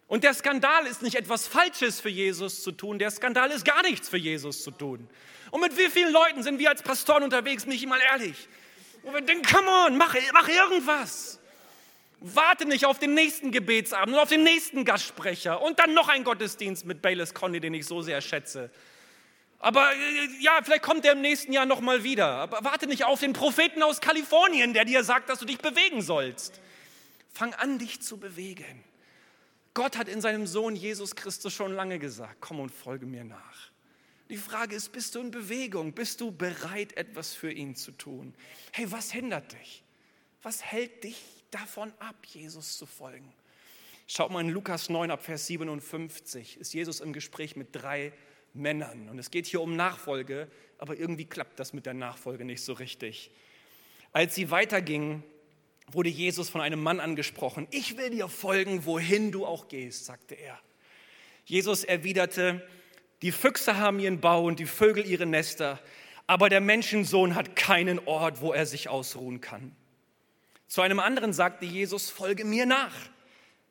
[0.09, 3.83] Und der Skandal ist nicht etwas Falsches für Jesus zu tun, der Skandal ist gar
[3.83, 5.07] nichts für Jesus zu tun.
[5.51, 8.47] Und mit wie vielen Leuten sind wir als Pastoren unterwegs, bin ich mal ehrlich?
[9.03, 11.39] Und wir denken, come on, mach, mach irgendwas.
[12.21, 16.23] Warte nicht auf den nächsten Gebetsabend und auf den nächsten Gastsprecher und dann noch ein
[16.23, 18.71] Gottesdienst mit Bayless Conny, den ich so sehr schätze.
[19.59, 22.25] Aber äh, ja, vielleicht kommt er im nächsten Jahr noch mal wieder.
[22.29, 26.01] Aber warte nicht auf den Propheten aus Kalifornien, der dir sagt, dass du dich bewegen
[26.01, 26.59] sollst.
[27.31, 28.83] Fang an, dich zu bewegen.
[29.73, 33.71] Gott hat in seinem Sohn Jesus Christus schon lange gesagt, komm und folge mir nach.
[34.29, 35.93] Die Frage ist, bist du in Bewegung?
[35.93, 38.35] Bist du bereit, etwas für ihn zu tun?
[38.71, 39.83] Hey, was hindert dich?
[40.43, 43.33] Was hält dich davon ab, Jesus zu folgen?
[44.07, 48.13] Schaut mal in Lukas 9 ab Vers 57, ist Jesus im Gespräch mit drei
[48.53, 49.09] Männern.
[49.09, 52.73] Und es geht hier um Nachfolge, aber irgendwie klappt das mit der Nachfolge nicht so
[52.73, 53.31] richtig.
[54.11, 55.23] Als sie weitergingen,
[55.91, 57.67] wurde Jesus von einem Mann angesprochen.
[57.71, 60.59] Ich will dir folgen, wohin du auch gehst, sagte er.
[61.45, 62.67] Jesus erwiderte,
[63.21, 65.79] die Füchse haben ihren Bau und die Vögel ihre Nester,
[66.27, 69.75] aber der Menschensohn hat keinen Ort, wo er sich ausruhen kann.
[70.67, 72.93] Zu einem anderen sagte Jesus, folge mir nach.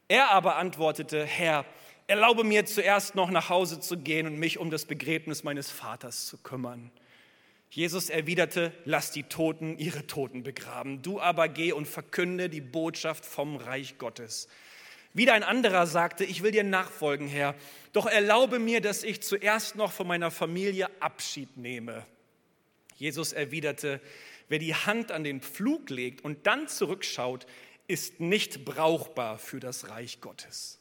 [0.09, 1.65] Er aber antwortete, Herr,
[2.09, 6.27] erlaube mir zuerst noch nach Hause zu gehen und mich um das Begräbnis meines Vaters
[6.27, 6.91] zu kümmern.
[7.71, 13.27] Jesus erwiderte, lass die Toten ihre Toten begraben, du aber geh und verkünde die Botschaft
[13.27, 14.49] vom Reich Gottes.
[15.13, 17.55] Wieder ein anderer sagte, ich will dir nachfolgen, Herr,
[17.93, 22.07] doch erlaube mir, dass ich zuerst noch von meiner Familie Abschied nehme.
[22.97, 24.01] Jesus erwiderte,
[24.49, 27.47] wer die Hand an den Pflug legt und dann zurückschaut,
[27.87, 30.79] ist nicht brauchbar für das Reich Gottes.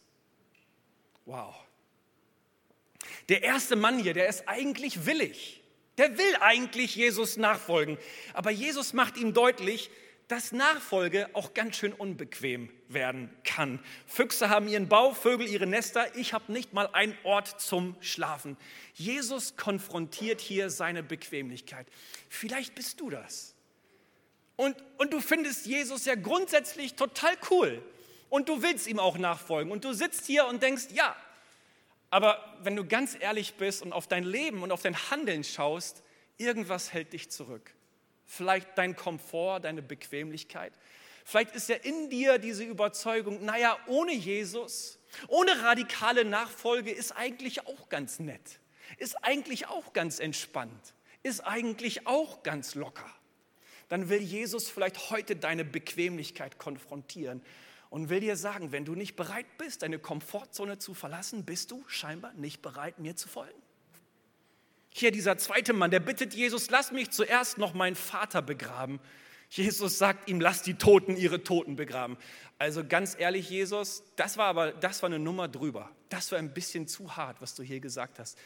[1.26, 1.56] Wow.
[3.30, 5.62] Der erste Mann hier, der ist eigentlich willig.
[5.98, 7.98] Der will eigentlich Jesus nachfolgen.
[8.34, 9.90] Aber Jesus macht ihm deutlich,
[10.28, 13.80] dass Nachfolge auch ganz schön unbequem werden kann.
[14.06, 18.58] Füchse haben ihren Bau, Vögel ihre Nester, ich habe nicht mal einen Ort zum Schlafen.
[18.94, 21.88] Jesus konfrontiert hier seine Bequemlichkeit.
[22.30, 23.56] Vielleicht bist du das.
[24.58, 27.82] Und, und du findest Jesus ja grundsätzlich total cool.
[28.30, 29.72] Und du willst ihm auch nachfolgen.
[29.72, 31.16] Und du sitzt hier und denkst, ja.
[32.10, 36.04] Aber wenn du ganz ehrlich bist und auf dein Leben und auf dein Handeln schaust,
[36.38, 37.74] irgendwas hält dich zurück
[38.28, 40.74] vielleicht dein Komfort, deine Bequemlichkeit.
[41.24, 47.66] Vielleicht ist ja in dir diese Überzeugung, naja, ohne Jesus, ohne radikale Nachfolge ist eigentlich
[47.66, 48.60] auch ganz nett,
[48.98, 50.94] ist eigentlich auch ganz entspannt,
[51.24, 53.10] ist eigentlich auch ganz locker.
[53.90, 57.42] Dann will Jesus vielleicht heute deine Bequemlichkeit konfrontieren
[57.90, 61.84] und will dir sagen, wenn du nicht bereit bist, deine Komfortzone zu verlassen, bist du
[61.88, 63.62] scheinbar nicht bereit, mir zu folgen.
[64.90, 69.00] Hier dieser zweite Mann, der bittet Jesus, lass mich zuerst noch meinen Vater begraben.
[69.50, 72.18] Jesus sagt ihm, lass die Toten ihre Toten begraben.
[72.58, 75.90] Also ganz ehrlich, Jesus, das war aber, das war eine Nummer drüber.
[76.10, 78.38] Das war ein bisschen zu hart, was du hier gesagt hast.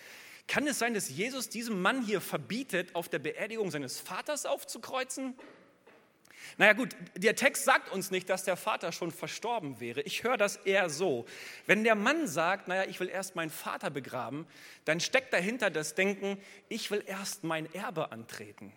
[0.48, 5.36] Kann es sein, dass Jesus diesem Mann hier verbietet, auf der Beerdigung seines Vaters aufzukreuzen?
[6.58, 10.02] Naja gut, der Text sagt uns nicht, dass der Vater schon verstorben wäre.
[10.02, 11.26] Ich höre das eher so.
[11.66, 14.46] Wenn der Mann sagt, naja, ich will erst meinen Vater begraben,
[14.86, 16.38] dann steckt dahinter das Denken,
[16.70, 18.74] ich will erst mein Erbe antreten.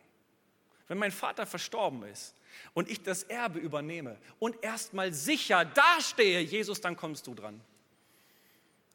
[0.88, 2.34] Wenn mein Vater verstorben ist
[2.74, 7.60] und ich das Erbe übernehme und erstmal sicher dastehe, Jesus, dann kommst du dran.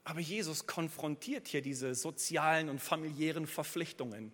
[0.03, 4.31] Aber Jesus konfrontiert hier diese sozialen und familiären Verpflichtungen.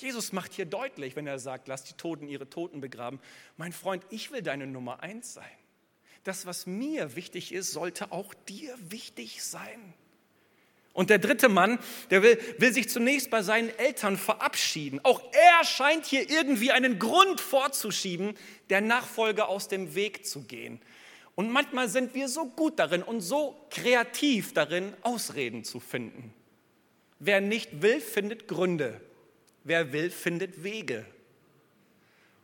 [0.00, 3.20] Jesus macht hier deutlich, wenn er sagt, lass die Toten ihre Toten begraben,
[3.56, 5.44] mein Freund, ich will deine Nummer eins sein.
[6.24, 9.94] Das, was mir wichtig ist, sollte auch dir wichtig sein.
[10.92, 11.78] Und der dritte Mann,
[12.10, 15.00] der will, will sich zunächst bei seinen Eltern verabschieden.
[15.04, 18.34] Auch er scheint hier irgendwie einen Grund vorzuschieben,
[18.70, 20.80] der Nachfolge aus dem Weg zu gehen.
[21.36, 26.34] Und manchmal sind wir so gut darin und so kreativ darin, Ausreden zu finden.
[27.18, 29.00] Wer nicht will, findet Gründe.
[29.64, 31.04] Wer will, findet Wege.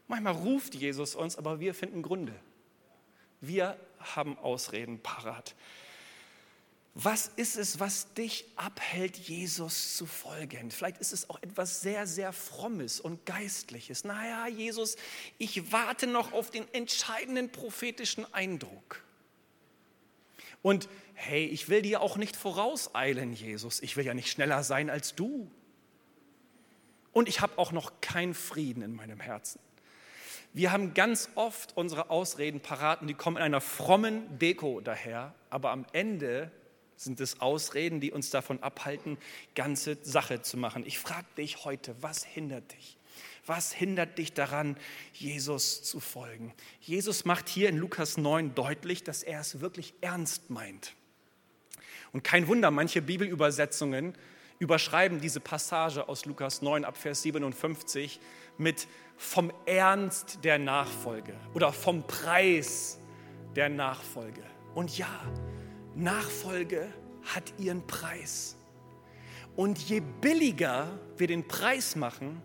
[0.08, 2.34] Manchmal ruft Jesus uns, aber wir finden Gründe.
[3.40, 5.54] Wir haben Ausreden parat.
[6.98, 10.70] Was ist es, was dich abhält, Jesus zu folgen?
[10.70, 14.04] Vielleicht ist es auch etwas sehr, sehr Frommes und Geistliches.
[14.04, 14.96] Naja, Jesus,
[15.36, 19.04] ich warte noch auf den entscheidenden prophetischen Eindruck.
[20.62, 23.82] Und hey, ich will dir auch nicht vorauseilen, Jesus.
[23.82, 25.50] Ich will ja nicht schneller sein als du
[27.16, 29.58] und ich habe auch noch keinen Frieden in meinem Herzen.
[30.52, 35.34] Wir haben ganz oft unsere Ausreden parat und die kommen in einer frommen Deko daher,
[35.48, 36.50] aber am Ende
[36.94, 39.16] sind es Ausreden, die uns davon abhalten,
[39.54, 40.84] ganze Sache zu machen.
[40.84, 42.98] Ich frage dich heute, was hindert dich?
[43.46, 44.76] Was hindert dich daran,
[45.14, 46.52] Jesus zu folgen?
[46.82, 50.94] Jesus macht hier in Lukas 9 deutlich, dass er es wirklich ernst meint.
[52.12, 54.14] Und kein Wunder, manche Bibelübersetzungen
[54.58, 58.20] überschreiben diese Passage aus Lukas 9 ab Vers 57
[58.58, 62.98] mit vom Ernst der Nachfolge oder vom Preis
[63.54, 64.42] der Nachfolge.
[64.74, 65.08] Und ja,
[65.94, 66.88] Nachfolge
[67.34, 68.56] hat ihren Preis.
[69.56, 72.42] Und je billiger wir den Preis machen,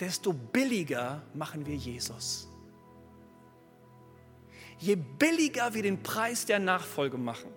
[0.00, 2.48] desto billiger machen wir Jesus.
[4.78, 7.50] Je billiger wir den Preis der Nachfolge machen,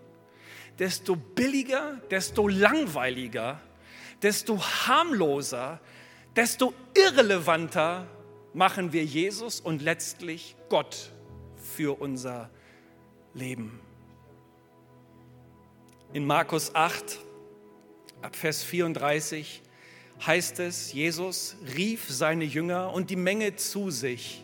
[0.77, 3.59] desto billiger, desto langweiliger
[4.21, 5.79] desto harmloser,
[6.35, 8.07] desto irrelevanter
[8.53, 11.11] machen wir Jesus und letztlich Gott
[11.55, 12.49] für unser
[13.33, 13.79] Leben.
[16.13, 17.19] In Markus 8,
[18.21, 19.61] ab Vers 34
[20.25, 24.43] heißt es, Jesus rief seine Jünger und die Menge zu sich.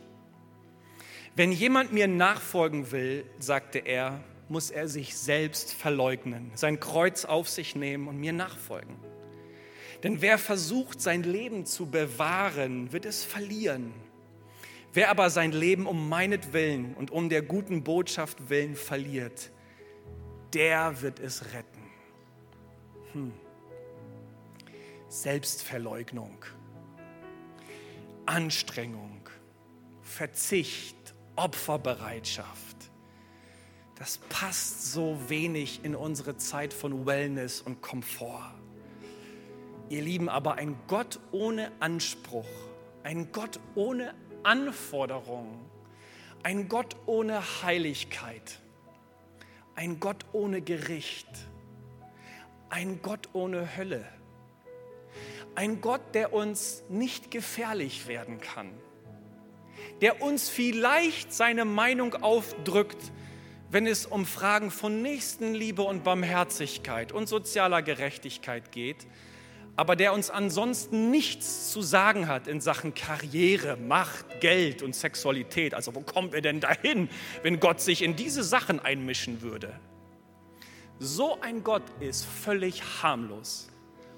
[1.35, 7.49] Wenn jemand mir nachfolgen will, sagte er, muss er sich selbst verleugnen, sein Kreuz auf
[7.49, 8.95] sich nehmen und mir nachfolgen.
[10.03, 13.93] Denn wer versucht, sein Leben zu bewahren, wird es verlieren.
[14.91, 19.49] Wer aber sein Leben um meinetwillen und um der guten Botschaft willen verliert,
[20.53, 21.89] der wird es retten.
[23.13, 23.33] Hm.
[25.07, 26.37] Selbstverleugnung,
[28.25, 29.29] Anstrengung,
[30.01, 32.77] Verzicht, Opferbereitschaft.
[33.95, 38.53] Das passt so wenig in unsere Zeit von Wellness und Komfort.
[39.89, 42.47] Ihr Lieben, aber ein Gott ohne Anspruch,
[43.03, 45.69] ein Gott ohne Anforderung,
[46.43, 48.59] ein Gott ohne Heiligkeit,
[49.75, 51.27] ein Gott ohne Gericht,
[52.69, 54.05] ein Gott ohne Hölle,
[55.55, 58.71] Ein Gott, der uns nicht gefährlich werden kann,
[60.01, 63.11] der uns vielleicht seine Meinung aufdrückt,
[63.69, 69.05] wenn es um Fragen von Nächstenliebe und Barmherzigkeit und sozialer Gerechtigkeit geht,
[69.75, 75.73] aber der uns ansonsten nichts zu sagen hat in Sachen Karriere, Macht, Geld und Sexualität.
[75.73, 77.09] Also wo kommen wir denn dahin,
[77.41, 79.79] wenn Gott sich in diese Sachen einmischen würde?
[80.99, 83.67] So ein Gott ist völlig harmlos.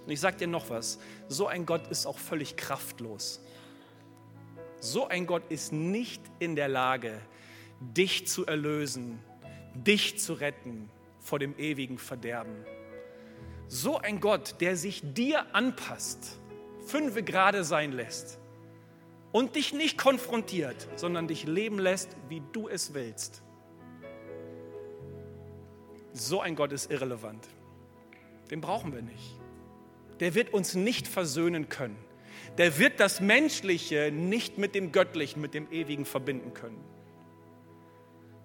[0.05, 3.41] Und ich sage dir noch was, so ein Gott ist auch völlig kraftlos.
[4.79, 7.19] So ein Gott ist nicht in der Lage,
[7.79, 9.19] dich zu erlösen,
[9.73, 10.89] dich zu retten
[11.19, 12.65] vor dem ewigen Verderben.
[13.67, 16.39] So ein Gott, der sich dir anpasst,
[16.85, 18.39] fünfe gerade sein lässt
[19.31, 23.41] und dich nicht konfrontiert, sondern dich leben lässt, wie du es willst.
[26.13, 27.45] So ein Gott ist irrelevant.
[28.49, 29.39] Den brauchen wir nicht.
[30.19, 31.97] Der wird uns nicht versöhnen können.
[32.57, 36.81] Der wird das Menschliche nicht mit dem Göttlichen, mit dem Ewigen verbinden können.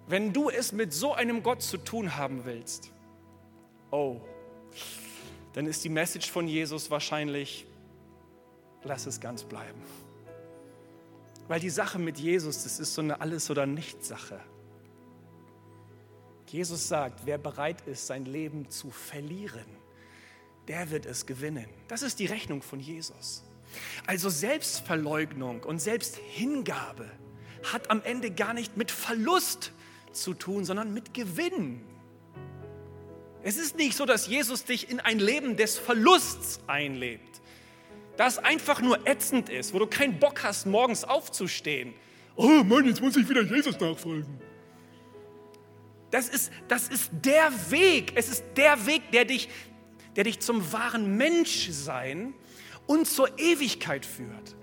[0.08, 2.90] Wenn du es mit so einem Gott zu tun haben willst,
[3.92, 4.20] oh,
[5.52, 7.66] dann ist die Message von Jesus wahrscheinlich,
[8.84, 9.80] lass es ganz bleiben.
[11.48, 14.40] Weil die Sache mit Jesus, das ist so eine Alles- oder Nichts-Sache.
[16.46, 19.66] Jesus sagt, wer bereit ist, sein Leben zu verlieren,
[20.68, 21.66] der wird es gewinnen.
[21.88, 23.42] Das ist die Rechnung von Jesus.
[24.06, 27.10] Also Selbstverleugnung und Selbsthingabe
[27.72, 29.72] hat am Ende gar nicht mit Verlust
[30.12, 31.82] zu tun, sondern mit Gewinn.
[33.42, 37.40] Es ist nicht so, dass Jesus dich in ein Leben des Verlusts einlebt,
[38.16, 41.94] das einfach nur ätzend ist, wo du keinen Bock hast, morgens aufzustehen.
[42.36, 44.40] Oh Mann, jetzt muss ich wieder Jesus nachfolgen.
[46.10, 49.48] Das ist, das ist der Weg, es ist der Weg, der dich,
[50.16, 52.34] der dich zum wahren Menschsein
[52.86, 54.56] und zur Ewigkeit führt.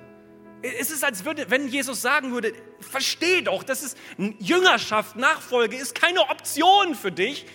[0.62, 5.96] Es ist, als würde, wenn Jesus sagen würde, versteh doch, das ist Jüngerschaft, Nachfolge ist
[5.96, 7.46] keine Option für dich.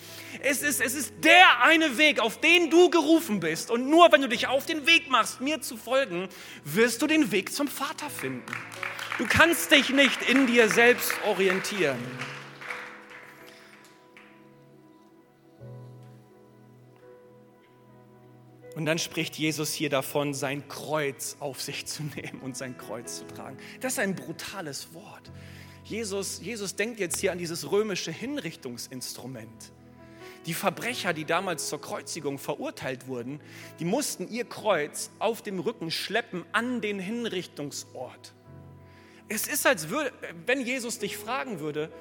[0.40, 3.71] Es ist, es ist der eine Weg, auf den du gerufen bist.
[3.71, 6.29] Und nur wenn du dich auf den Weg machst, mir zu folgen,
[6.64, 8.45] wirst du den Weg zum Vater finden.
[9.18, 11.99] Du kannst dich nicht in dir selbst orientieren.
[18.75, 23.18] Und dann spricht Jesus hier davon, sein Kreuz auf sich zu nehmen und sein Kreuz
[23.18, 23.59] zu tragen.
[23.81, 25.31] Das ist ein brutales Wort.
[25.85, 29.73] Jesus, Jesus denkt jetzt hier an dieses römische Hinrichtungsinstrument.
[30.46, 33.40] Die Verbrecher, die damals zur Kreuzigung verurteilt wurden,
[33.78, 38.35] die mussten ihr Kreuz auf dem Rücken schleppen an den Hinrichtungsort.
[39.28, 40.12] Es ist, als würde,
[40.46, 41.92] wenn Jesus dich fragen würde,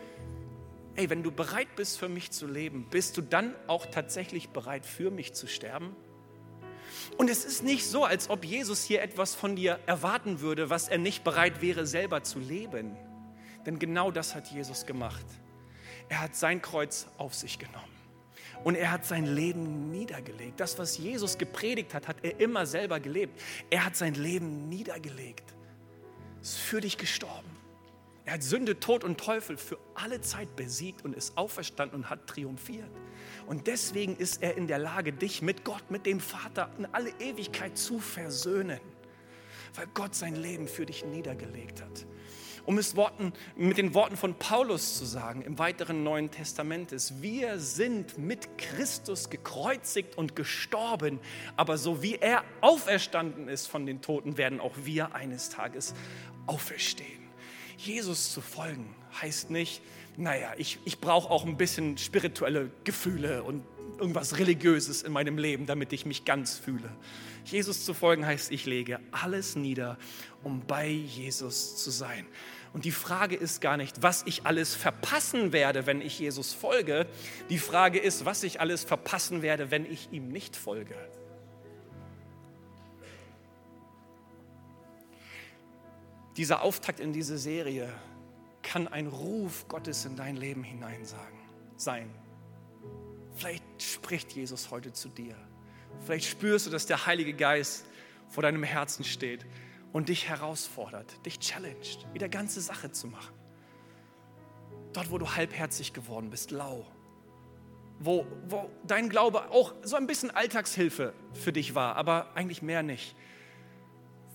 [0.95, 4.85] ey, wenn du bereit bist für mich zu leben, bist du dann auch tatsächlich bereit
[4.85, 5.95] für mich zu sterben?
[7.17, 10.87] Und es ist nicht so, als ob Jesus hier etwas von dir erwarten würde, was
[10.87, 12.97] er nicht bereit wäre, selber zu leben.
[13.65, 15.25] Denn genau das hat Jesus gemacht.
[16.09, 18.00] Er hat sein Kreuz auf sich genommen.
[18.63, 20.59] Und er hat sein Leben niedergelegt.
[20.59, 23.39] Das, was Jesus gepredigt hat, hat er immer selber gelebt.
[23.69, 25.55] Er hat sein Leben niedergelegt.
[26.41, 27.49] Ist für dich gestorben.
[28.25, 32.27] Er hat Sünde, Tod und Teufel für alle Zeit besiegt und ist auferstanden und hat
[32.27, 32.89] triumphiert.
[33.47, 37.09] Und deswegen ist er in der Lage, dich mit Gott, mit dem Vater in alle
[37.19, 38.79] Ewigkeit zu versöhnen,
[39.73, 42.05] weil Gott sein Leben für dich niedergelegt hat.
[42.65, 47.21] Um es Worten, mit den Worten von Paulus zu sagen im weiteren Neuen Testament ist,
[47.21, 51.19] wir sind mit Christus gekreuzigt und gestorben,
[51.57, 55.95] aber so wie er auferstanden ist von den Toten, werden auch wir eines Tages
[56.45, 57.21] auferstehen.
[57.77, 59.81] Jesus zu folgen heißt nicht,
[60.17, 63.63] naja, ich, ich brauche auch ein bisschen spirituelle Gefühle und
[63.97, 66.89] irgendwas Religiöses in meinem Leben, damit ich mich ganz fühle.
[67.45, 69.97] Jesus zu folgen heißt, ich lege alles nieder,
[70.43, 72.25] um bei Jesus zu sein.
[72.73, 77.05] Und die Frage ist gar nicht, was ich alles verpassen werde, wenn ich Jesus folge.
[77.49, 80.95] Die Frage ist, was ich alles verpassen werde, wenn ich ihm nicht folge.
[86.37, 87.91] Dieser Auftakt in diese Serie
[88.61, 91.05] kann ein Ruf Gottes in dein Leben hinein
[91.75, 92.09] sein.
[93.35, 95.35] Vielleicht spricht Jesus heute zu dir.
[95.99, 97.85] Vielleicht spürst du, dass der Heilige Geist
[98.29, 99.45] vor deinem Herzen steht
[99.93, 103.35] und dich herausfordert, dich challenged, wieder ganze Sache zu machen.
[104.93, 106.85] Dort, wo du halbherzig geworden bist, lau.
[107.99, 112.83] Wo, wo dein Glaube auch so ein bisschen Alltagshilfe für dich war, aber eigentlich mehr
[112.83, 113.15] nicht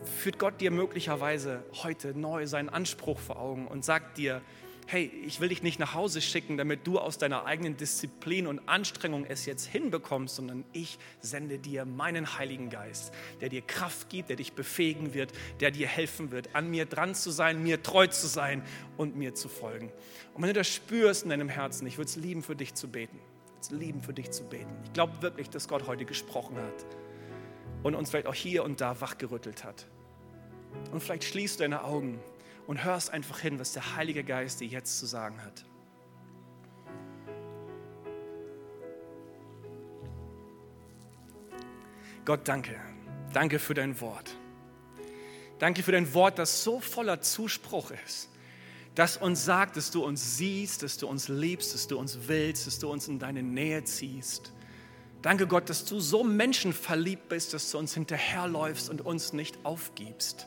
[0.04, 4.42] führt Gott dir möglicherweise heute neu seinen Anspruch vor Augen und sagt dir,
[4.86, 8.68] hey, ich will dich nicht nach Hause schicken, damit du aus deiner eigenen Disziplin und
[8.68, 14.28] Anstrengung es jetzt hinbekommst, sondern ich sende dir meinen Heiligen Geist, der dir Kraft gibt,
[14.28, 18.06] der dich befähigen wird, der dir helfen wird, an mir dran zu sein, mir treu
[18.06, 18.62] zu sein
[18.96, 19.90] und mir zu folgen.
[20.34, 22.88] Und wenn du das spürst in deinem Herzen, ich würde es lieben, für dich zu
[22.88, 23.18] beten.
[23.18, 24.70] Ich würde es lieben, für dich zu beten.
[24.84, 26.86] Ich glaube wirklich, dass Gott heute gesprochen hat
[27.82, 29.86] und uns vielleicht auch hier und da wachgerüttelt hat.
[30.92, 32.20] Und vielleicht schließt du deine Augen
[32.66, 35.64] und hörst einfach hin, was der Heilige Geist dir jetzt zu sagen hat.
[42.24, 42.74] Gott, danke.
[43.32, 44.36] Danke für dein Wort.
[45.58, 48.28] Danke für dein Wort, das so voller Zuspruch ist,
[48.94, 52.66] das uns sagt, dass du uns siehst, dass du uns liebst, dass du uns willst,
[52.66, 54.52] dass du uns in deine Nähe ziehst.
[55.22, 60.46] Danke Gott, dass du so menschenverliebt bist, dass du uns hinterherläufst und uns nicht aufgibst.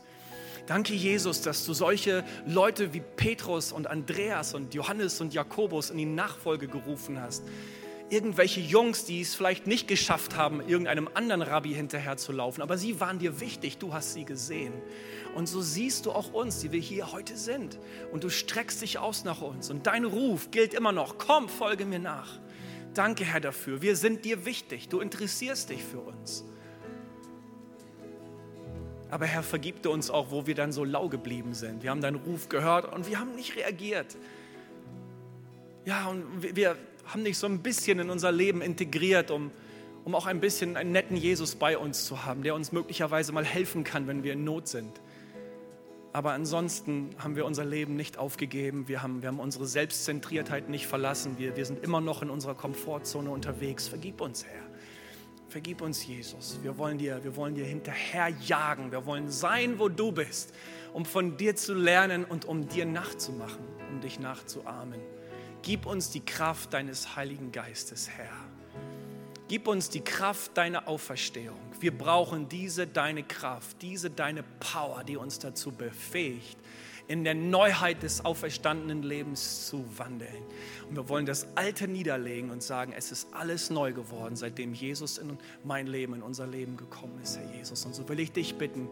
[0.70, 5.98] Danke, Jesus, dass du solche Leute wie Petrus und Andreas und Johannes und Jakobus in
[5.98, 7.44] die Nachfolge gerufen hast.
[8.12, 13.18] Irgendwelche Jungs, die es vielleicht nicht geschafft haben, irgendeinem anderen Rabbi hinterherzulaufen, aber sie waren
[13.18, 14.74] dir wichtig, du hast sie gesehen.
[15.34, 17.80] Und so siehst du auch uns, die wir hier heute sind.
[18.12, 19.72] Und du streckst dich aus nach uns.
[19.72, 22.40] Und dein Ruf gilt immer noch, komm, folge mir nach.
[22.94, 23.82] Danke, Herr, dafür.
[23.82, 24.88] Wir sind dir wichtig.
[24.88, 26.44] Du interessierst dich für uns.
[29.12, 31.82] Aber Herr, vergib du uns auch, wo wir dann so lau geblieben sind.
[31.82, 34.18] Wir haben deinen Ruf gehört und wir haben nicht reagiert.
[35.86, 39.50] Ja, und wir haben dich so ein bisschen in unser Leben integriert, um,
[40.06, 43.46] um auch ein bisschen einen netten Jesus bei uns zu haben, der uns möglicherweise mal
[43.46, 45.02] helfen kann, wenn wir in Not sind.
[46.12, 48.88] Aber ansonsten haben wir unser Leben nicht aufgegeben.
[48.88, 51.38] Wir haben, wir haben unsere Selbstzentriertheit nicht verlassen.
[51.38, 53.88] Wir, wir sind immer noch in unserer Komfortzone unterwegs.
[53.88, 54.69] Vergib uns, Herr.
[55.50, 56.60] Vergib uns, Jesus.
[56.62, 58.92] Wir wollen dir, wir wollen dir hinterherjagen.
[58.92, 60.54] Wir wollen sein, wo du bist,
[60.94, 65.00] um von dir zu lernen und um dir nachzumachen, um dich nachzuahmen.
[65.64, 68.30] Gib uns die Kraft deines Heiligen Geistes, Herr.
[69.48, 71.58] Gib uns die Kraft deiner Auferstehung.
[71.80, 76.58] Wir brauchen diese deine Kraft, diese deine Power, die uns dazu befähigt,
[77.10, 80.44] in der Neuheit des auferstandenen Lebens zu wandeln.
[80.88, 85.18] Und wir wollen das Alte niederlegen und sagen, es ist alles neu geworden, seitdem Jesus
[85.18, 87.84] in mein Leben, in unser Leben gekommen ist, Herr Jesus.
[87.84, 88.88] Und so will ich dich bitten,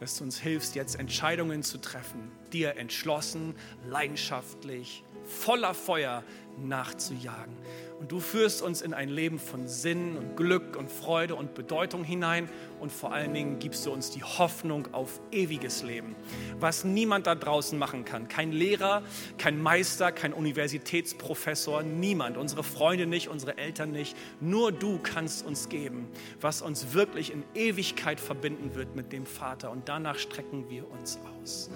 [0.00, 3.54] dass du uns hilfst, jetzt Entscheidungen zu treffen, dir entschlossen,
[3.86, 6.24] leidenschaftlich, voller Feuer
[6.58, 7.54] nachzujagen.
[8.00, 12.02] Und du führst uns in ein Leben von Sinn und Glück und Freude und Bedeutung
[12.02, 12.48] hinein.
[12.80, 16.16] Und vor allen Dingen gibst du uns die Hoffnung auf ewiges Leben,
[16.58, 18.26] was niemand da draußen machen kann.
[18.26, 19.02] Kein Lehrer,
[19.36, 22.38] kein Meister, kein Universitätsprofessor, niemand.
[22.38, 24.16] Unsere Freunde nicht, unsere Eltern nicht.
[24.40, 26.08] Nur du kannst uns geben,
[26.40, 29.70] was uns wirklich in Ewigkeit verbinden wird mit dem Vater.
[29.70, 31.68] Und danach strecken wir uns aus.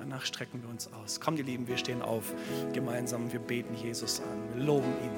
[0.00, 1.20] Danach strecken wir uns aus.
[1.20, 2.32] Kommt, ihr Lieben, wir stehen auf
[2.72, 3.30] gemeinsam.
[3.30, 4.56] Wir beten Jesus an.
[4.56, 5.10] Wir loben ihn.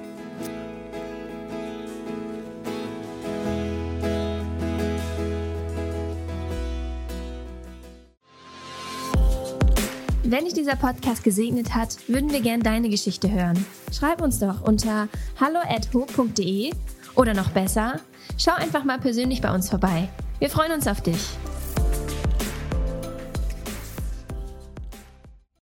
[10.25, 13.65] Wenn dich dieser Podcast gesegnet hat, würden wir gerne deine Geschichte hören.
[13.93, 15.07] Schreib uns doch unter
[15.39, 16.73] hallo@ho.de
[17.15, 18.01] oder noch besser,
[18.37, 20.09] schau einfach mal persönlich bei uns vorbei.
[20.41, 21.21] Wir freuen uns auf dich.